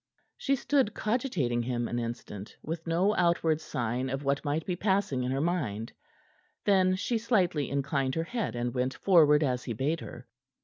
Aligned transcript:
She 0.35 0.55
stood 0.55 0.95
cogitating 0.95 1.61
him 1.61 1.87
an 1.87 1.99
instant, 1.99 2.57
with 2.63 2.87
no 2.87 3.15
outward 3.15 3.61
sign 3.61 4.09
of 4.09 4.23
what 4.23 4.43
might 4.43 4.65
be 4.65 4.75
passing 4.75 5.21
in 5.21 5.29
her 5.31 5.39
mind; 5.41 5.93
then 6.65 6.95
she 6.95 7.19
slightly 7.19 7.69
inclined 7.69 8.15
her 8.15 8.23
head, 8.23 8.55
and 8.55 8.73
went 8.73 8.95
forward 8.95 9.43
as 9.43 9.65
he 9.65 9.73
bade 9.73 9.99
her. 9.99 10.25